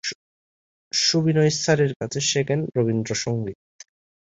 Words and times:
সুবিনয় 0.93 1.51
রায়ের 1.69 1.93
কাছে 1.99 2.19
শেখেন 2.29 2.59
রবীন্দ্র 2.75 3.11
সঙ্গীত। 3.23 3.59